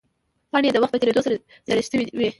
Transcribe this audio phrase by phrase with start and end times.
[0.51, 1.35] پاڼې یې د وخت په تېرېدو سره
[1.67, 2.29] زیړې شوې وې.